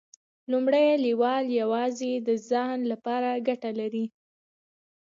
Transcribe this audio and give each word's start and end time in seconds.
لومړی 0.51 0.87
لیول 1.05 1.45
یوازې 1.61 2.11
د 2.27 2.29
ځان 2.49 2.77
لپاره 2.91 3.31
ګټه 3.47 3.71
ده. 3.93 4.05